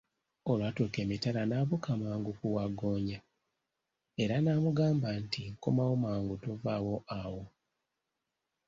Olwatuuka 0.51 0.97
emitala 1.05 1.41
n'abuuka 1.45 1.91
mangu 2.01 2.31
ku 2.39 2.45
wagggoonya 2.55 3.19
era 4.23 4.35
n'amugamba 4.41 5.09
nti, 5.23 5.41
nkomawo 5.53 5.93
mangu, 6.03 6.33
tovaawo 6.43 6.95
awo! 7.21 7.43